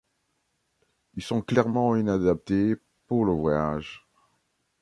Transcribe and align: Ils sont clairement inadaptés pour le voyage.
Ils 1.13 1.21
sont 1.21 1.43
clairement 1.43 1.95
inadaptés 1.95 2.75
pour 3.05 3.23
le 3.23 3.33
voyage. 3.33 4.03